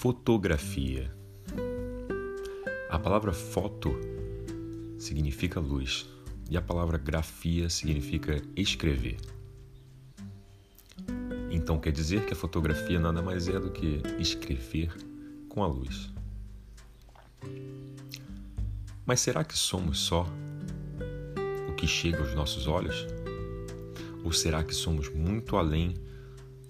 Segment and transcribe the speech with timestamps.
[0.00, 1.12] Fotografia.
[2.88, 3.98] A palavra foto
[4.96, 6.08] significa luz
[6.48, 9.16] e a palavra grafia significa escrever.
[11.50, 14.96] Então quer dizer que a fotografia nada mais é do que escrever
[15.48, 16.08] com a luz.
[19.04, 20.28] Mas será que somos só
[21.68, 23.04] o que chega aos nossos olhos?
[24.22, 25.94] Ou será que somos muito além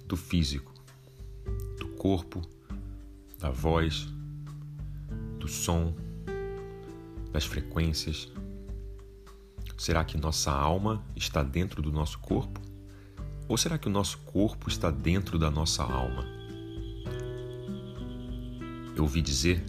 [0.06, 0.72] do físico,
[1.78, 2.40] do corpo,
[3.38, 4.08] da voz,
[5.38, 5.94] do som,
[7.32, 8.30] das frequências?
[9.76, 12.60] Será que nossa alma está dentro do nosso corpo?
[13.46, 16.24] Ou será que o nosso corpo está dentro da nossa alma?
[18.96, 19.64] Eu ouvi dizer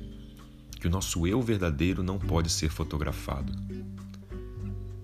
[0.80, 3.54] que o nosso eu verdadeiro não pode ser fotografado.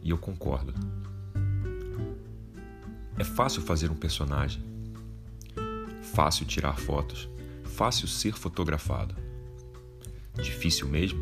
[0.02, 0.74] E eu concordo.
[3.18, 4.62] É fácil fazer um personagem,
[6.02, 7.30] fácil tirar fotos,
[7.76, 9.14] fácil ser fotografado.
[10.42, 11.22] Difícil mesmo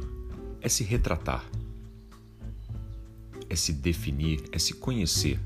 [0.62, 1.44] é se retratar,
[3.50, 5.40] é se definir, é se conhecer,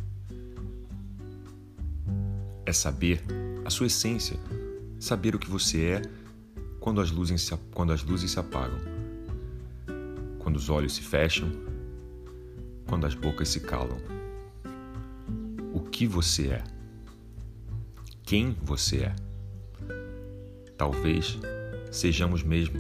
[2.66, 3.24] é saber
[3.64, 4.38] a sua essência,
[5.00, 6.02] saber o que você é
[6.82, 8.80] quando as luzes se, quando as luzes se apagam,
[10.40, 11.50] quando os olhos se fecham,
[12.86, 13.98] quando as bocas se calam.
[15.74, 16.64] O que você é?
[18.24, 19.27] Quem você é?
[20.78, 21.40] Talvez
[21.92, 22.80] sejamos mesmo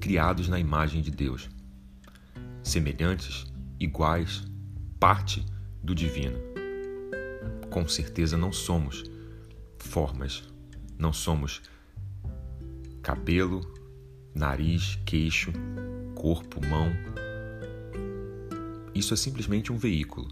[0.00, 1.50] criados na imagem de Deus,
[2.62, 3.44] semelhantes,
[3.80, 4.44] iguais,
[5.00, 5.44] parte
[5.82, 6.38] do divino.
[7.70, 9.02] Com certeza não somos
[9.78, 10.44] formas,
[10.96, 11.60] não somos
[13.02, 13.60] cabelo,
[14.34, 15.52] nariz, queixo,
[16.14, 16.92] corpo, mão.
[18.94, 20.28] Isso é simplesmente um veículo,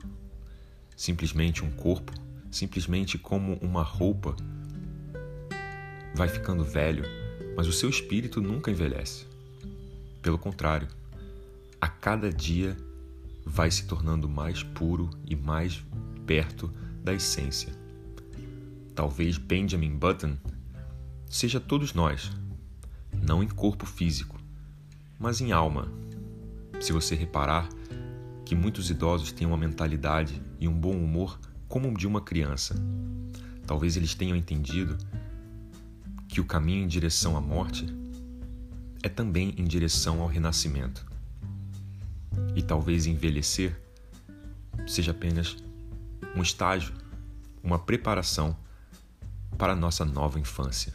[0.96, 2.12] simplesmente um corpo,
[2.50, 4.36] simplesmente como uma roupa
[6.14, 7.04] vai ficando velho,
[7.56, 9.26] mas o seu espírito nunca envelhece.
[10.20, 10.88] Pelo contrário,
[11.80, 12.76] a cada dia
[13.44, 15.84] vai se tornando mais puro e mais
[16.26, 17.72] perto da essência.
[18.94, 20.36] Talvez Benjamin Button
[21.28, 22.30] seja todos nós,
[23.22, 24.38] não em corpo físico,
[25.18, 25.90] mas em alma.
[26.80, 27.68] Se você reparar
[28.44, 32.74] que muitos idosos têm uma mentalidade e um bom humor como o de uma criança,
[33.66, 34.98] talvez eles tenham entendido
[36.32, 37.86] que o caminho em direção à morte
[39.02, 41.04] é também em direção ao renascimento.
[42.56, 43.78] E talvez envelhecer
[44.86, 45.54] seja apenas
[46.34, 46.94] um estágio,
[47.62, 48.56] uma preparação
[49.58, 50.94] para a nossa nova infância.